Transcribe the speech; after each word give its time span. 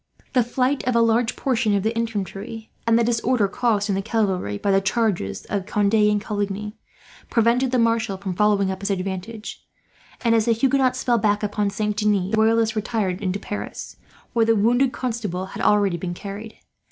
The 0.33 0.41
flight 0.41 0.83
of 0.85 0.95
a 0.95 0.99
large 0.99 1.35
portion 1.35 1.75
of 1.75 1.83
the 1.83 1.95
infantry, 1.95 2.71
and 2.87 2.97
the 2.97 3.03
disorder 3.03 3.47
caused 3.47 3.87
in 3.87 3.93
the 3.93 4.01
cavalry 4.01 4.57
by 4.57 4.71
the 4.71 4.81
charges 4.81 5.45
of 5.45 5.67
Conde 5.67 5.93
and 5.93 6.19
Coligny, 6.19 6.75
prevented 7.29 7.69
the 7.69 7.77
Marshal 7.77 8.17
from 8.17 8.33
following 8.35 8.71
up 8.71 8.81
his 8.81 8.89
advantage; 8.89 9.63
and 10.25 10.33
as 10.33 10.45
the 10.45 10.53
Huguenots 10.53 11.03
fell 11.03 11.19
back 11.19 11.43
upon 11.43 11.69
Saint 11.69 11.97
Denis 11.97 12.31
the 12.31 12.37
Royalists 12.37 12.75
retired 12.75 13.21
into 13.21 13.37
Paris, 13.37 13.97
where 14.33 14.43
the 14.43 14.55
wounded 14.55 14.91
Constable 14.91 15.45
had 15.45 15.61
already 15.61 15.97
been 15.97 16.15
carried. 16.15 16.55